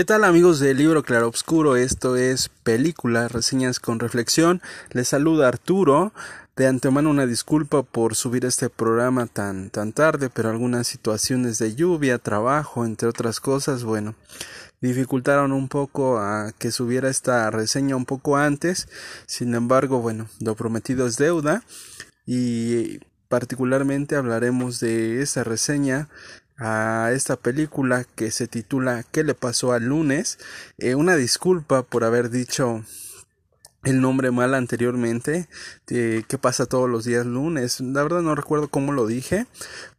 [0.00, 1.76] ¿Qué tal amigos del libro Claroscuro?
[1.76, 4.62] Esto es Película, reseñas con reflexión.
[4.92, 6.14] Les saluda Arturo.
[6.56, 11.74] De antemano una disculpa por subir este programa tan, tan tarde, pero algunas situaciones de
[11.74, 14.14] lluvia, trabajo, entre otras cosas, bueno,
[14.80, 18.88] dificultaron un poco a que subiera esta reseña un poco antes.
[19.26, 21.62] Sin embargo, bueno, lo prometido es deuda
[22.24, 26.08] y particularmente hablaremos de esa reseña
[26.60, 30.38] a esta película que se titula ¿Qué le pasó al lunes?
[30.78, 32.84] Eh, una disculpa por haber dicho
[33.82, 35.48] el nombre mal anteriormente,
[35.86, 37.80] de ¿Qué pasa todos los días lunes?
[37.80, 39.46] La verdad no recuerdo cómo lo dije,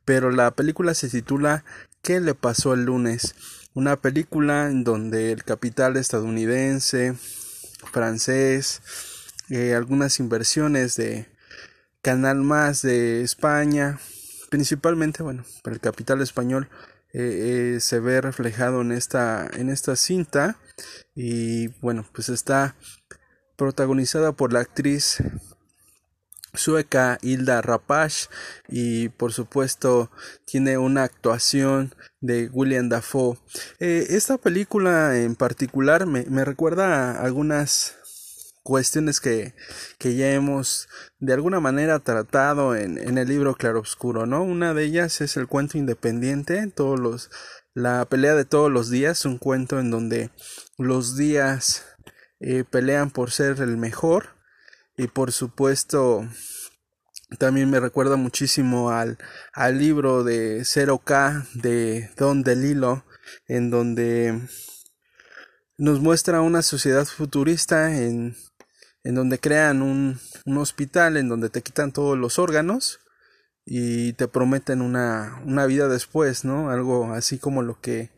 [0.05, 1.65] pero la película se titula
[2.03, 3.33] ¿Qué le pasó el lunes?
[3.73, 7.15] Una película en donde el capital estadounidense,
[7.91, 8.81] francés,
[9.49, 11.27] eh, algunas inversiones de
[12.03, 13.99] Canal Más de España,
[14.51, 16.69] principalmente, bueno, el capital español
[17.13, 20.59] eh, eh, se ve reflejado en esta, en esta cinta
[21.15, 22.75] y bueno, pues está
[23.55, 25.23] protagonizada por la actriz
[26.53, 28.27] sueca Hilda Rapach
[28.67, 30.11] y por supuesto
[30.43, 33.37] tiene una actuación de William Dafoe.
[33.79, 38.00] Eh, esta película en particular me, me recuerda a algunas
[38.71, 39.53] cuestiones que,
[39.97, 40.87] que ya hemos
[41.19, 44.43] de alguna manera tratado en, en el libro Claroscuro, ¿no?
[44.43, 47.29] Una de ellas es el cuento independiente, todos los,
[47.73, 50.29] la pelea de todos los días, un cuento en donde
[50.77, 51.83] los días
[52.39, 54.37] eh, pelean por ser el mejor
[54.95, 56.25] y por supuesto
[57.37, 59.17] también me recuerda muchísimo al,
[59.51, 63.03] al libro de 0K de Don DeLillo
[63.49, 64.39] en donde
[65.77, 68.37] nos muestra una sociedad futurista en
[69.03, 72.99] en donde crean un, un, hospital en donde te quitan todos los órganos
[73.65, 76.69] y te prometen una, una vida después, ¿no?
[76.69, 78.09] Algo así como lo que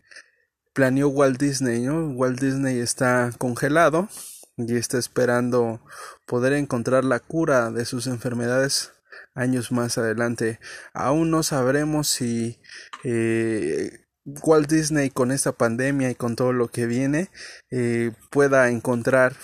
[0.73, 2.09] planeó Walt Disney, ¿no?
[2.11, 4.09] Walt Disney está congelado
[4.57, 5.81] y está esperando
[6.27, 8.91] poder encontrar la cura de sus enfermedades
[9.35, 10.59] años más adelante.
[10.93, 12.59] Aún no sabremos si
[13.03, 17.29] eh, Walt Disney con esta pandemia y con todo lo que viene
[17.71, 19.35] eh, pueda encontrar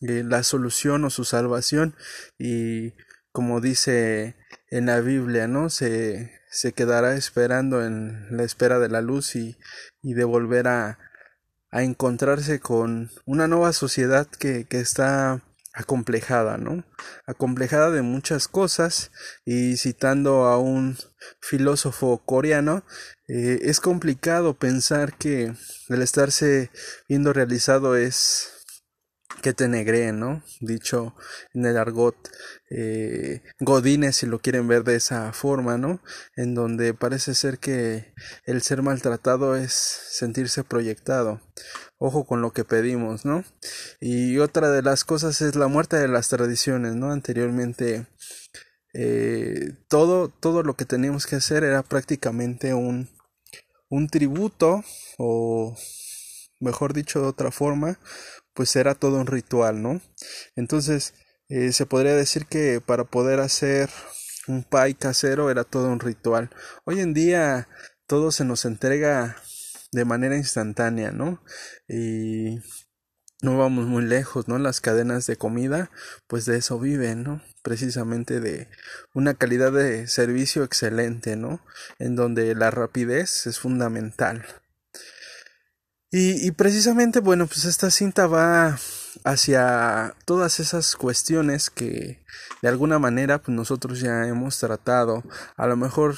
[0.00, 1.94] eh, la solución o su salvación
[2.38, 2.94] y
[3.32, 4.36] como dice
[4.70, 5.70] en la Biblia, ¿no?
[5.70, 9.56] Se, se quedará esperando en la espera de la luz y,
[10.02, 10.98] y de volver a,
[11.70, 16.84] a encontrarse con una nueva sociedad que, que está acomplejada, ¿no?
[17.26, 19.12] Acomplejada de muchas cosas
[19.44, 20.96] y citando a un
[21.40, 22.84] filósofo coreano,
[23.28, 25.54] eh, es complicado pensar que
[25.88, 26.70] el estarse
[27.08, 28.59] viendo realizado es
[29.40, 30.42] que te negré, ¿no?
[30.60, 31.14] Dicho
[31.54, 32.16] en el argot
[32.70, 36.00] eh, godines, si lo quieren ver de esa forma, ¿no?
[36.36, 38.14] En donde parece ser que
[38.44, 41.40] el ser maltratado es sentirse proyectado.
[41.98, 43.44] Ojo con lo que pedimos, ¿no?
[44.00, 47.12] Y otra de las cosas es la muerte de las tradiciones, ¿no?
[47.12, 48.06] Anteriormente
[48.92, 53.08] eh, todo, todo lo que teníamos que hacer era prácticamente un,
[53.88, 54.82] un tributo
[55.18, 55.76] o
[56.60, 57.98] mejor dicho de otra forma,
[58.60, 60.02] pues era todo un ritual, ¿no?
[60.54, 61.14] Entonces,
[61.48, 63.88] eh, se podría decir que para poder hacer
[64.48, 66.50] un pie casero era todo un ritual.
[66.84, 67.68] Hoy en día
[68.06, 69.38] todo se nos entrega
[69.92, 71.42] de manera instantánea, ¿no?
[71.88, 72.58] Y
[73.40, 74.58] no vamos muy lejos, ¿no?
[74.58, 75.90] Las cadenas de comida,
[76.26, 77.42] pues de eso viven, ¿no?
[77.62, 78.68] Precisamente de
[79.14, 81.64] una calidad de servicio excelente, ¿no?
[81.98, 84.44] En donde la rapidez es fundamental.
[86.12, 88.76] Y, precisamente, bueno, pues esta cinta va
[89.24, 92.24] hacia todas esas cuestiones que
[92.62, 95.22] de alguna manera pues nosotros ya hemos tratado,
[95.56, 96.16] a lo mejor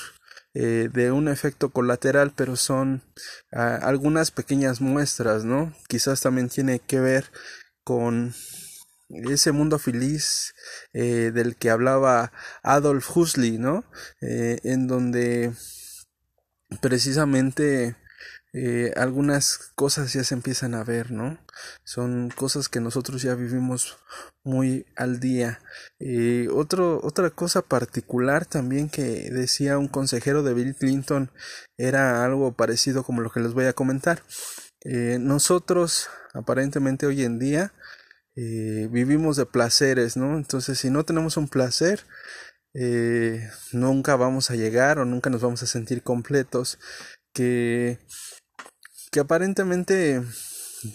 [0.55, 3.03] eh, de un efecto colateral, pero son
[3.53, 5.75] ah, algunas pequeñas muestras, ¿no?
[5.89, 7.31] Quizás también tiene que ver
[7.85, 8.35] con
[9.09, 10.55] ese mundo feliz
[10.95, 13.85] eh, del que hablaba Adolf Huxley, ¿no?
[14.23, 15.53] Eh, en donde
[16.81, 17.97] precisamente
[18.55, 21.39] eh, algunas cosas ya se empiezan a ver, ¿no?
[21.85, 23.97] Son cosas que nosotros ya vivimos
[24.45, 25.61] muy al día.
[25.99, 31.31] Eh, otro, otra cosa particular también que decía un consejero de Bill Clinton
[31.79, 34.23] era algo parecido como lo que les voy a comentar.
[34.85, 37.73] Eh, nosotros, aparentemente hoy en día,
[38.37, 40.37] eh, vivimos de placeres, ¿no?
[40.37, 42.05] Entonces, si no tenemos un placer,
[43.73, 46.79] nunca vamos a llegar o nunca nos vamos a sentir completos.
[47.35, 47.99] Que
[49.13, 50.23] que aparentemente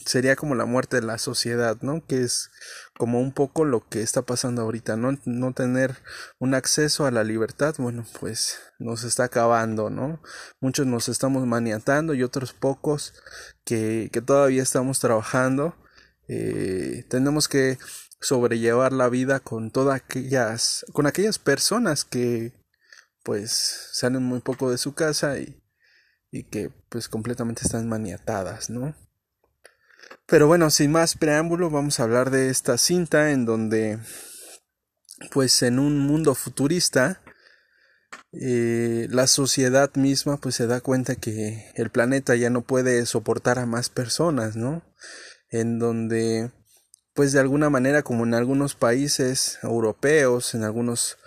[0.06, 2.06] sería como la muerte de la sociedad, ¿no?
[2.06, 2.50] Que es
[2.98, 5.18] como un poco lo que está pasando ahorita, ¿no?
[5.26, 5.98] No tener
[6.40, 10.22] un acceso a la libertad, bueno, pues nos está acabando, ¿no?
[10.60, 13.14] Muchos nos estamos maniatando y otros pocos
[13.64, 15.76] que, que todavía estamos trabajando.
[16.28, 17.78] Eh, tenemos que
[18.20, 22.52] sobrellevar la vida con todas aquellas, con aquellas personas que
[23.24, 25.62] pues salen muy poco de su casa y,
[26.32, 28.96] y que pues completamente están maniatadas, ¿no?
[30.26, 34.00] Pero bueno, sin más preámbulo, vamos a hablar de esta cinta en donde,
[35.32, 37.22] pues en un mundo futurista,
[38.34, 43.58] eh, la sociedad misma pues se da cuenta que el planeta ya no puede soportar
[43.58, 44.84] a más personas, ¿no?
[45.50, 46.52] En donde,
[47.14, 51.18] pues de alguna manera, como en algunos países europeos, en algunos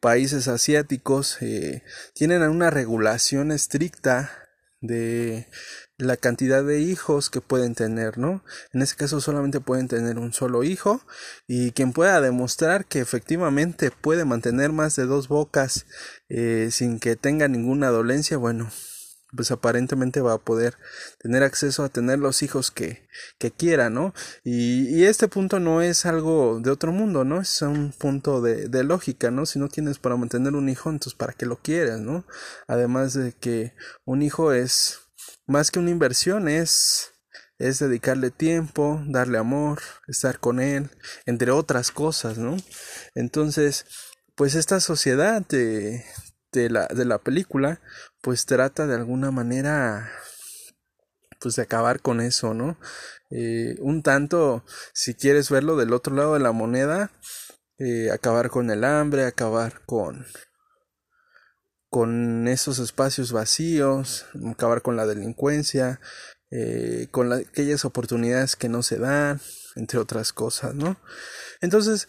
[0.00, 1.82] países asiáticos, eh,
[2.14, 4.43] tienen una regulación estricta
[4.86, 5.48] de
[5.96, 8.44] la cantidad de hijos que pueden tener, ¿no?
[8.72, 11.00] En ese caso solamente pueden tener un solo hijo
[11.46, 15.86] y quien pueda demostrar que efectivamente puede mantener más de dos bocas
[16.28, 18.70] eh, sin que tenga ninguna dolencia, bueno,
[19.34, 20.76] pues aparentemente va a poder
[21.18, 23.06] tener acceso a tener los hijos que,
[23.38, 24.14] que quiera, ¿no?
[24.42, 27.40] Y, y, este punto no es algo de otro mundo, ¿no?
[27.40, 29.46] Es un punto de, de lógica, ¿no?
[29.46, 32.26] Si no tienes para mantener un hijo, entonces para qué lo quieres, ¿no?
[32.68, 35.00] Además de que un hijo es
[35.46, 37.14] más que una inversión es
[37.58, 40.90] es dedicarle tiempo, darle amor, estar con él,
[41.26, 42.56] entre otras cosas, ¿no?
[43.14, 43.86] Entonces,
[44.34, 46.04] pues esta sociedad de,
[46.52, 47.80] de, la, de la película,
[48.24, 50.10] pues trata de alguna manera,
[51.40, 52.78] pues de acabar con eso, ¿no?
[53.30, 57.12] Eh, un tanto, si quieres verlo del otro lado de la moneda,
[57.76, 60.26] eh, acabar con el hambre, acabar con
[61.90, 66.00] con esos espacios vacíos, acabar con la delincuencia,
[66.50, 69.40] eh, con aquellas oportunidades que no se dan,
[69.76, 70.96] entre otras cosas, ¿no?
[71.60, 72.08] Entonces,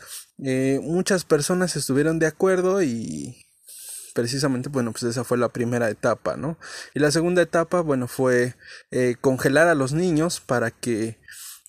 [0.82, 3.45] muchas personas estuvieron de acuerdo y
[4.16, 6.58] precisamente, bueno, pues esa fue la primera etapa, ¿no?
[6.94, 8.56] Y la segunda etapa, bueno, fue
[8.90, 11.20] eh, congelar a los niños para que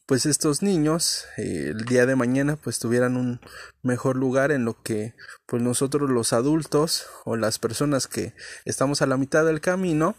[0.06, 3.40] pues estos niños eh, el día de mañana pues tuvieran un
[3.82, 5.16] mejor lugar en lo que
[5.46, 8.32] pues nosotros los adultos o las personas que
[8.64, 10.14] estamos a la mitad del camino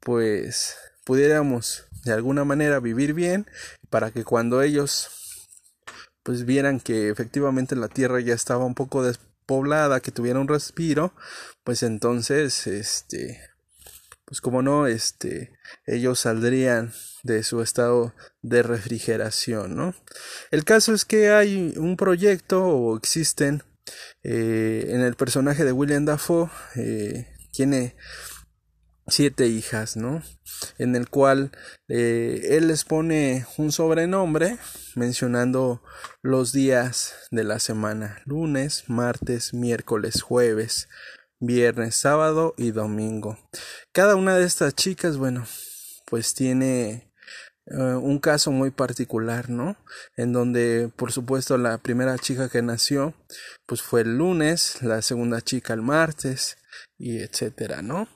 [0.00, 3.46] pues pudiéramos de alguna manera vivir bien
[3.88, 5.08] para que cuando ellos
[6.24, 9.04] pues vieran que efectivamente la tierra ya estaba un poco
[9.44, 11.14] despoblada, que tuviera un respiro,
[11.64, 13.40] pues entonces este
[14.24, 15.52] pues como no este
[15.86, 16.92] ellos saldrían
[17.22, 19.94] de su estado de refrigeración, ¿no?
[20.50, 23.62] El caso es que hay un proyecto o existen
[24.22, 27.96] eh, en el personaje de William Dafoe eh, tiene
[29.06, 30.22] siete hijas, ¿no?
[30.78, 31.52] En el cual
[31.88, 34.58] eh, él les pone un sobrenombre
[34.94, 35.82] mencionando
[36.22, 40.88] los días de la semana, lunes, martes, miércoles, jueves,
[41.40, 43.38] viernes, sábado y domingo.
[43.92, 45.46] Cada una de estas chicas, bueno,
[46.06, 47.12] pues tiene
[47.66, 49.76] eh, un caso muy particular, ¿no?
[50.16, 53.14] En donde, por supuesto, la primera chica que nació,
[53.66, 56.56] pues fue el lunes, la segunda chica el martes,
[56.98, 58.08] y etcétera, ¿no?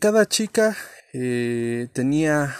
[0.00, 0.74] Cada chica
[1.12, 2.56] eh, tenía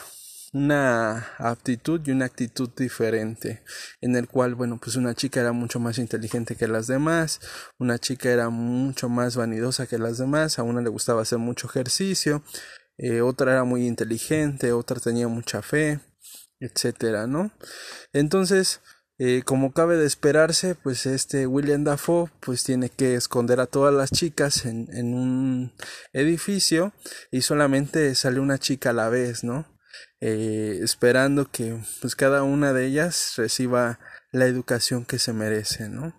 [0.53, 3.63] una aptitud y una actitud diferente,
[4.03, 7.41] en el cual, bueno, pues una chica era mucho más inteligente que las demás,
[7.79, 11.69] una chica era mucho más vanidosa que las demás, a una le gustaba hacer mucho
[11.69, 12.43] ejercicio,
[12.99, 16.01] eh, otra era muy inteligente, otra tenía mucha fe,
[16.61, 17.51] etcétera, ¿no?
[18.13, 18.83] Entonces,
[19.19, 23.95] eh, como cabe de esperarse, pues este William Dafoe pues tiene que esconder a todas
[23.95, 25.73] las chicas en, un
[26.13, 26.93] edificio
[27.31, 29.67] y solamente sale una chica a la vez, ¿no?
[30.21, 33.99] Eh, esperando que pues cada una de ellas reciba
[34.33, 36.15] la educación que se merece, ¿no?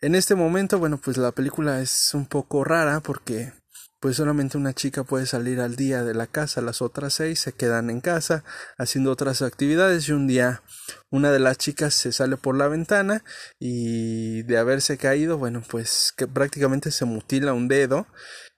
[0.00, 3.52] En este momento, bueno, pues la película es un poco rara porque
[4.00, 7.52] pues solamente una chica puede salir al día de la casa, las otras seis se
[7.52, 8.44] quedan en casa
[8.78, 10.62] haciendo otras actividades y un día
[11.10, 13.22] una de las chicas se sale por la ventana
[13.58, 18.06] y de haberse caído, bueno, pues que prácticamente se mutila un dedo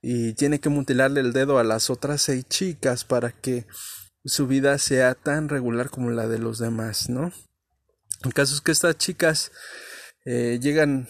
[0.00, 3.66] y tiene que mutilarle el dedo a las otras seis chicas para que
[4.24, 7.32] su vida sea tan regular como la de los demás, ¿no?
[8.24, 9.50] El caso es que estas chicas
[10.24, 11.08] eh, llegan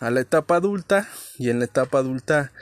[0.00, 1.08] a la etapa adulta
[1.38, 2.52] y en la etapa adulta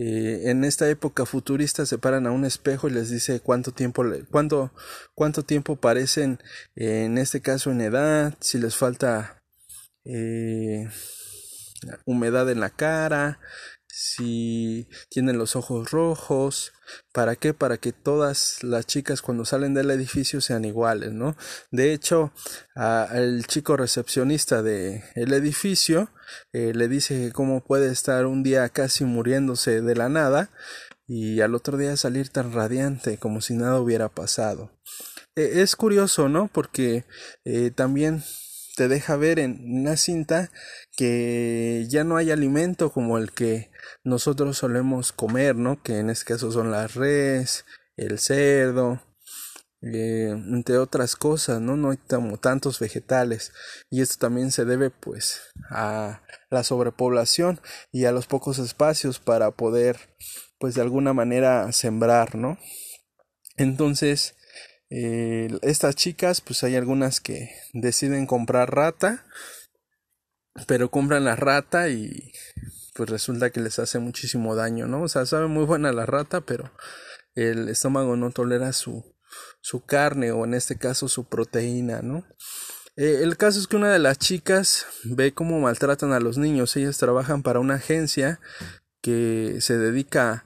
[0.00, 4.04] eh, en esta época futurista se paran a un espejo y les dice cuánto tiempo
[4.30, 4.72] cuánto,
[5.12, 6.38] cuánto tiempo parecen
[6.76, 9.42] en este caso en edad si les falta
[10.04, 10.88] eh,
[12.04, 13.40] humedad en la cara
[14.00, 16.72] si tienen los ojos rojos,
[17.12, 17.52] ¿para qué?
[17.52, 21.36] Para que todas las chicas cuando salen del edificio sean iguales, ¿no?
[21.72, 22.32] De hecho,
[22.76, 26.12] al chico recepcionista del el edificio
[26.52, 30.52] eh, le dice cómo puede estar un día casi muriéndose de la nada
[31.08, 34.70] y al otro día salir tan radiante como si nada hubiera pasado.
[35.34, 36.46] E, es curioso, ¿no?
[36.46, 37.04] Porque
[37.44, 38.22] eh, también
[38.76, 40.52] te deja ver en una cinta
[40.96, 43.67] que ya no hay alimento como el que
[44.04, 45.82] nosotros solemos comer, ¿no?
[45.82, 47.64] Que en este caso son las res,
[47.96, 49.00] el cerdo,
[49.80, 51.76] eh, entre otras cosas, ¿no?
[51.76, 51.98] No hay
[52.40, 53.52] tantos vegetales
[53.90, 55.40] y esto también se debe pues
[55.70, 57.60] a la sobrepoblación
[57.92, 59.98] y a los pocos espacios para poder
[60.58, 62.58] pues de alguna manera sembrar, ¿no?
[63.56, 64.34] Entonces,
[64.90, 69.26] eh, estas chicas, pues hay algunas que deciden comprar rata,
[70.66, 72.32] pero compran la rata y
[72.98, 75.02] pues resulta que les hace muchísimo daño, ¿no?
[75.02, 76.72] O sea, sabe muy buena la rata, pero
[77.36, 79.14] el estómago no tolera su,
[79.60, 82.26] su carne o en este caso su proteína, ¿no?
[82.96, 86.76] Eh, el caso es que una de las chicas ve cómo maltratan a los niños.
[86.76, 88.40] Ellas trabajan para una agencia
[89.00, 90.44] que se dedica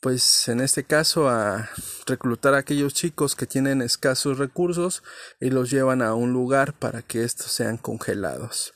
[0.00, 1.70] pues en este caso a
[2.06, 5.04] reclutar a aquellos chicos que tienen escasos recursos
[5.40, 8.74] y los llevan a un lugar para que estos sean congelados.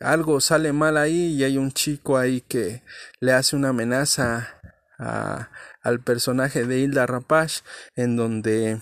[0.00, 2.82] Algo sale mal ahí y hay un chico ahí que
[3.20, 4.60] le hace una amenaza
[4.98, 7.60] al personaje de Hilda Rapash
[7.94, 8.80] en donde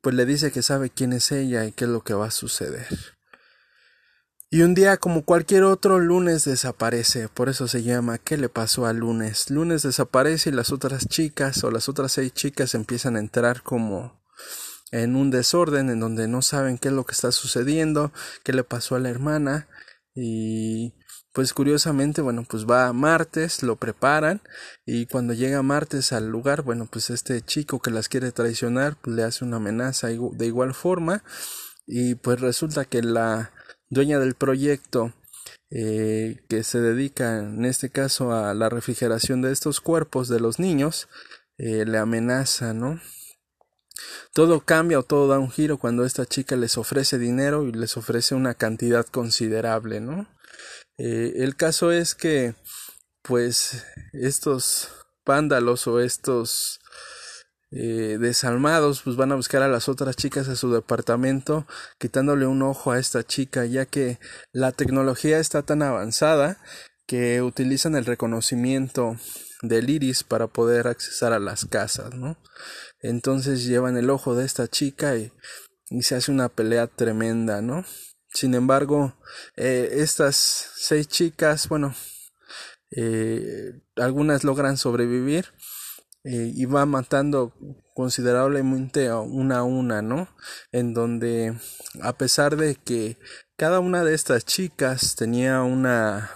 [0.00, 2.30] pues le dice que sabe quién es ella y qué es lo que va a
[2.30, 2.86] suceder.
[4.50, 8.86] Y un día como cualquier otro, lunes desaparece, por eso se llama ¿Qué le pasó
[8.86, 9.50] al lunes?
[9.50, 14.22] Lunes desaparece y las otras chicas o las otras seis chicas empiezan a entrar como
[14.92, 18.12] en un desorden en donde no saben qué es lo que está sucediendo,
[18.44, 19.66] qué le pasó a la hermana
[20.14, 20.94] y
[21.32, 24.40] pues curiosamente, bueno, pues va martes, lo preparan
[24.86, 29.16] y cuando llega martes al lugar, bueno, pues este chico que las quiere traicionar pues
[29.16, 31.24] le hace una amenaza de igual forma
[31.86, 33.52] y pues resulta que la
[33.90, 35.12] dueña del proyecto
[35.70, 40.60] eh, que se dedica en este caso a la refrigeración de estos cuerpos de los
[40.60, 41.08] niños,
[41.58, 43.00] eh, le amenaza, ¿no?
[44.32, 47.96] Todo cambia o todo da un giro cuando esta chica les ofrece dinero y les
[47.96, 50.28] ofrece una cantidad considerable, ¿no?
[50.98, 52.54] Eh, el caso es que,
[53.22, 54.90] pues, estos
[55.24, 56.80] vándalos o estos
[57.70, 61.66] eh, desalmados pues van a buscar a las otras chicas a su departamento
[61.98, 64.20] quitándole un ojo a esta chica ya que
[64.52, 66.58] la tecnología está tan avanzada
[67.06, 69.16] que utilizan el reconocimiento
[69.62, 72.38] del iris para poder accesar a las casas no
[73.00, 75.32] entonces llevan el ojo de esta chica y,
[76.00, 77.84] se hace una pelea tremenda no
[78.32, 79.16] sin embargo
[79.56, 80.36] eh, estas
[80.76, 81.94] seis chicas bueno
[82.90, 85.46] eh, algunas logran sobrevivir
[86.24, 87.52] eh, y va matando
[87.92, 90.28] considerablemente una a una, ¿no?
[90.72, 91.54] En donde
[92.00, 93.18] a pesar de que
[93.56, 96.30] cada una de estas chicas tenía una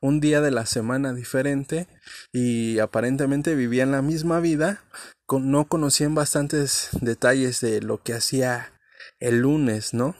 [0.00, 1.88] un día de la semana diferente
[2.32, 4.84] y aparentemente vivían la misma vida,
[5.28, 8.72] no conocían bastantes detalles de lo que hacía
[9.18, 10.14] el lunes, ¿no?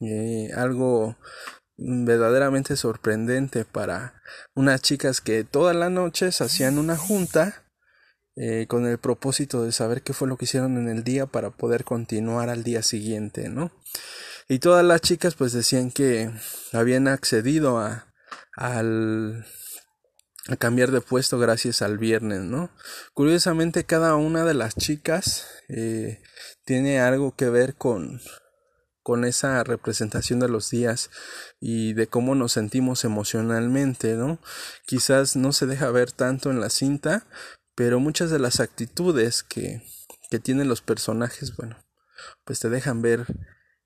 [0.00, 1.16] Eh, algo
[1.76, 4.22] verdaderamente sorprendente para
[4.54, 7.64] unas chicas que todas las noches hacían una junta
[8.36, 11.50] eh, con el propósito de saber qué fue lo que hicieron en el día para
[11.50, 13.72] poder continuar al día siguiente, ¿no?
[14.48, 16.30] Y todas las chicas pues decían que
[16.72, 18.09] habían accedido a,
[18.60, 19.46] al,
[20.58, 22.70] cambiar de puesto gracias al viernes, ¿no?
[23.14, 26.22] Curiosamente cada una de las chicas eh,
[26.64, 28.20] tiene algo que ver con,
[29.02, 31.10] con esa representación de los días
[31.58, 34.38] y de cómo nos sentimos emocionalmente, ¿no?
[34.86, 37.26] Quizás no se deja ver tanto en la cinta,
[37.74, 39.82] pero muchas de las actitudes que,
[40.30, 41.78] que tienen los personajes, bueno,
[42.44, 43.24] pues te dejan ver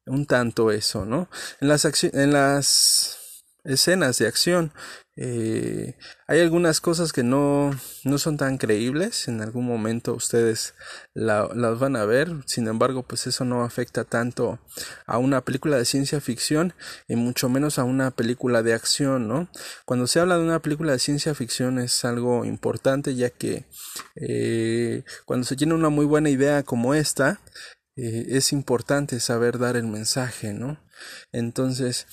[0.07, 1.29] un tanto eso, ¿no?
[1.61, 3.24] En las, en las
[3.65, 4.73] escenas de acción
[5.17, 5.95] eh,
[6.27, 7.71] hay algunas cosas que no,
[8.03, 10.75] no son tan creíbles, en algún momento ustedes
[11.15, 14.59] las van a ver, sin embargo pues eso no afecta tanto
[15.07, 16.75] a una película de ciencia ficción
[17.07, 19.49] y mucho menos a una película de acción, ¿no?
[19.85, 23.67] Cuando se habla de una película de ciencia ficción es algo importante ya que
[24.17, 27.41] eh, cuando se tiene una muy buena idea como esta,
[27.97, 30.81] eh, es importante saber dar el mensaje, ¿no?
[31.33, 32.07] Entonces,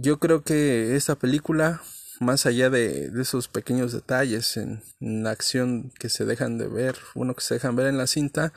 [0.00, 1.80] yo creo que esta película
[2.20, 7.34] más allá de, esos pequeños detalles en, la acción que se dejan de ver, uno
[7.34, 8.52] que se dejan ver en la cinta,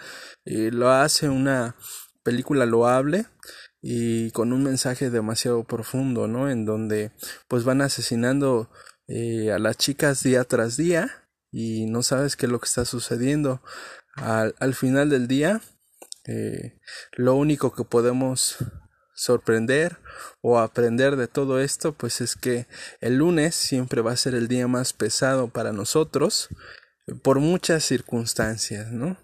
[0.45, 1.75] eh, lo hace una
[2.23, 3.25] película loable
[3.81, 6.49] y con un mensaje demasiado profundo, ¿no?
[6.49, 7.11] En donde
[7.47, 8.69] pues van asesinando
[9.07, 11.09] eh, a las chicas día tras día
[11.51, 13.61] y no sabes qué es lo que está sucediendo.
[14.15, 15.61] Al, al final del día,
[16.25, 16.79] eh,
[17.13, 18.57] lo único que podemos
[19.19, 19.97] sorprender
[20.41, 22.67] o aprender de todo esto, pues es que
[23.01, 26.47] el lunes siempre va a ser el día más pesado para nosotros
[27.21, 29.17] por muchas circunstancias, ¿no?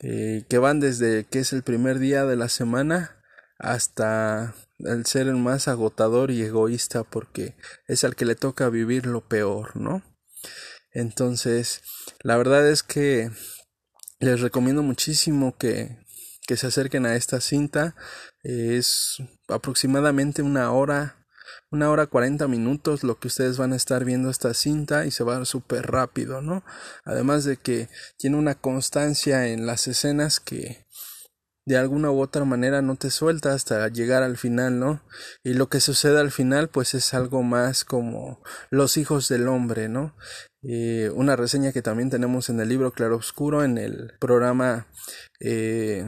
[0.00, 3.22] Eh, que van desde que es el primer día de la semana
[3.58, 7.56] hasta el ser el más agotador y egoísta porque
[7.86, 10.02] es al que le toca vivir lo peor, ¿no?
[10.92, 11.82] Entonces,
[12.22, 13.30] la verdad es que
[14.18, 16.04] les recomiendo muchísimo que,
[16.46, 17.94] que se acerquen a esta cinta.
[18.44, 19.16] Es
[19.48, 21.26] aproximadamente una hora,
[21.70, 25.24] una hora cuarenta minutos lo que ustedes van a estar viendo esta cinta y se
[25.24, 26.62] va súper rápido, ¿no?
[27.04, 30.84] Además de que tiene una constancia en las escenas que
[31.66, 35.02] de alguna u otra manera no te suelta hasta llegar al final, ¿no?
[35.42, 39.88] Y lo que sucede al final pues es algo más como los hijos del hombre,
[39.88, 40.14] ¿no?
[40.62, 44.86] Eh, una reseña que también tenemos en el libro Claro Oscuro en el programa
[45.40, 46.06] eh,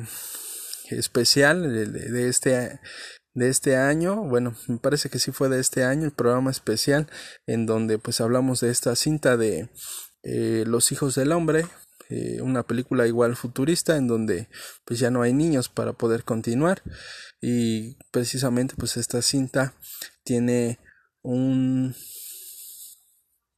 [0.91, 1.63] especial
[1.93, 2.81] de, este
[3.35, 7.07] de este año, bueno, me parece que sí fue de este año, el programa especial
[7.47, 9.69] en donde pues hablamos de esta cinta de
[10.23, 11.67] eh, Los hijos del hombre,
[12.09, 14.49] eh, una película igual futurista en donde
[14.85, 16.83] pues ya no hay niños para poder continuar.
[17.41, 19.75] Y precisamente pues esta cinta
[20.25, 20.79] tiene
[21.23, 21.95] un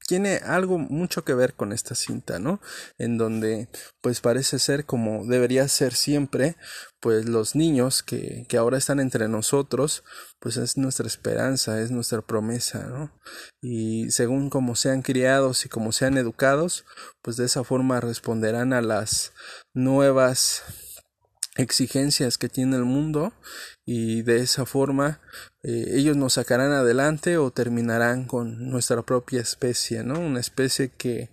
[0.09, 2.63] tiene algo mucho que ver con esta cinta, ¿no?
[2.97, 3.69] En donde
[4.01, 6.57] pues parece ser como debería ser siempre,
[6.99, 10.05] pues los niños que, que ahora están entre nosotros,
[10.41, 13.13] pues es nuestra esperanza, es nuestra promesa, ¿no?
[13.61, 16.87] Y según como sean criados y como sean educados,
[17.21, 19.35] pues de esa forma responderán a las
[19.75, 20.63] nuevas
[21.57, 23.35] exigencias que tiene el mundo
[23.85, 25.21] y de esa forma
[25.69, 30.19] eh, ellos nos sacarán adelante o terminarán con nuestra propia especie, ¿no?
[30.19, 31.29] Una especie que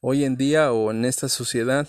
[0.00, 1.88] hoy en día o en esta sociedad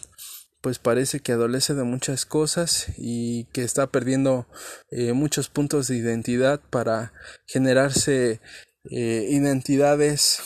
[0.62, 4.48] pues parece que adolece de muchas cosas y que está perdiendo
[4.90, 7.14] eh, muchos puntos de identidad para
[7.46, 8.42] generarse
[8.90, 10.40] eh, identidades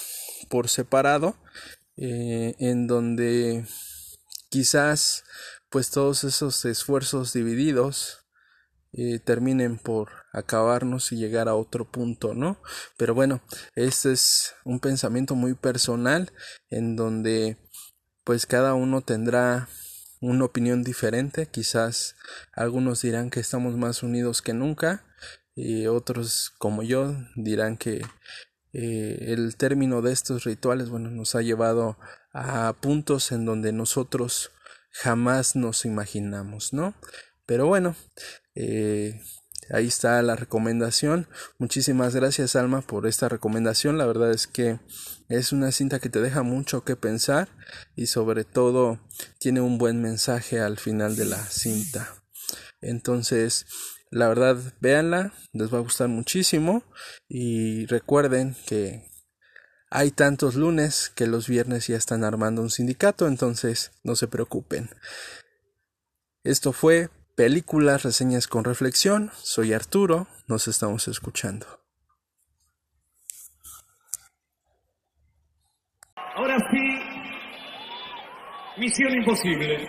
[0.49, 1.37] por separado
[1.97, 3.65] en donde
[4.49, 5.23] quizás
[5.69, 8.25] pues todos esos esfuerzos divididos
[9.23, 12.57] terminen por acabarnos y llegar a otro punto, ¿no?
[12.97, 13.41] Pero bueno,
[13.75, 16.31] este es un pensamiento muy personal
[16.69, 17.57] en donde
[18.23, 19.69] pues cada uno tendrá
[20.19, 22.15] una opinión diferente, quizás
[22.53, 25.05] algunos dirán que estamos más unidos que nunca
[25.55, 28.01] y otros como yo dirán que
[28.73, 31.97] eh, el término de estos rituales bueno nos ha llevado
[32.33, 34.51] a puntos en donde nosotros
[34.91, 36.93] jamás nos imaginamos, ¿no?
[37.45, 37.95] Pero bueno,
[38.55, 39.21] eh,
[39.69, 41.27] ahí está la recomendación.
[41.57, 43.97] Muchísimas gracias Alma por esta recomendación.
[43.97, 44.79] La verdad es que
[45.29, 47.49] es una cinta que te deja mucho que pensar
[47.95, 48.99] y sobre todo
[49.39, 52.15] tiene un buen mensaje al final de la cinta.
[52.81, 53.65] Entonces,
[54.11, 56.83] la verdad, véanla, les va a gustar muchísimo
[57.27, 59.03] y recuerden que
[59.89, 64.89] hay tantos lunes que los viernes ya están armando un sindicato, entonces no se preocupen.
[66.43, 69.29] Esto fue Películas, Reseñas con Reflexión.
[69.35, 71.65] Soy Arturo, nos estamos escuchando.
[76.37, 76.77] Ahora sí,
[78.77, 79.85] Misión Imposible.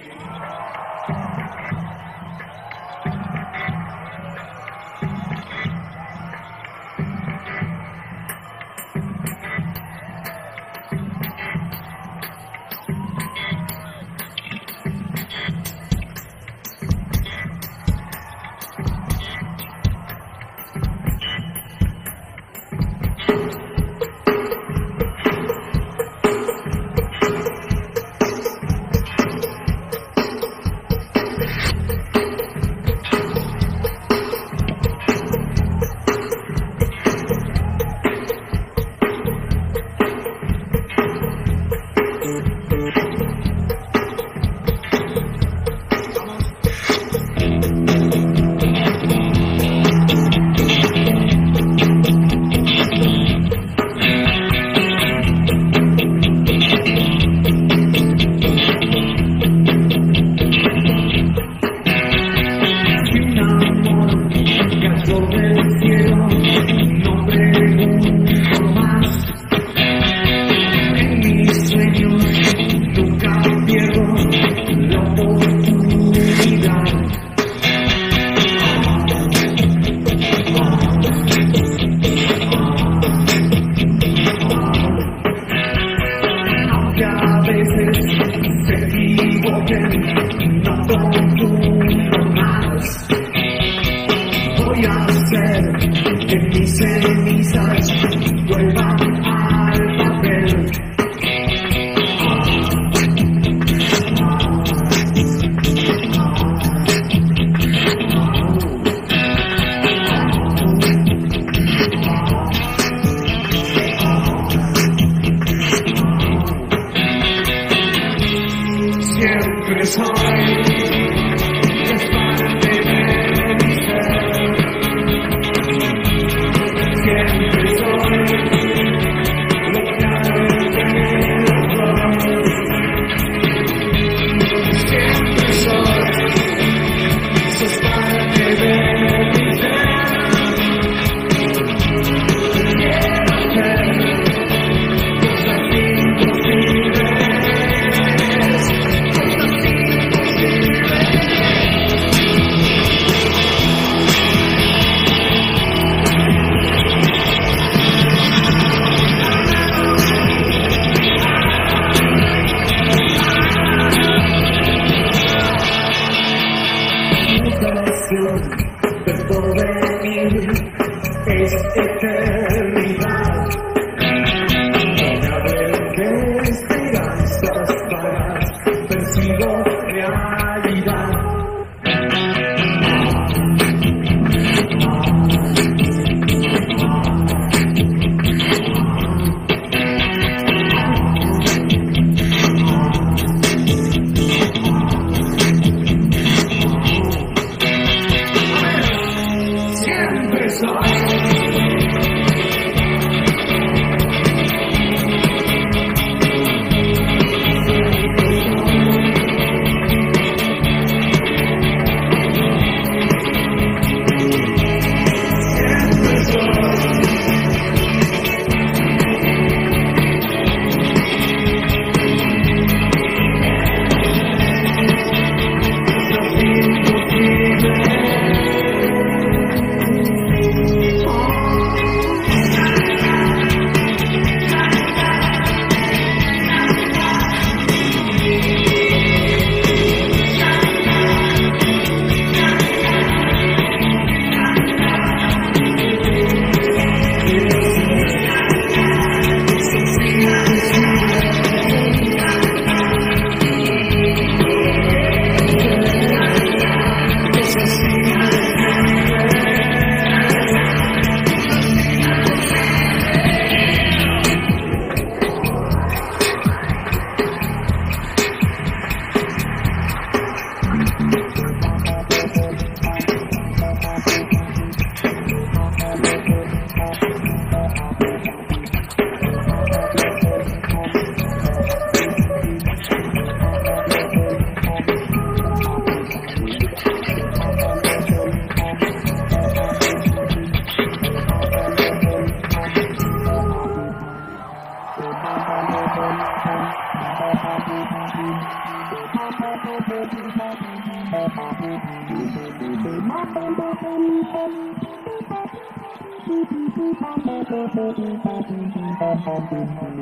[94.83, 97.16] y'all said, It can be said.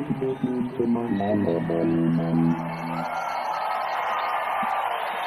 [0.09, 1.07] Listen to my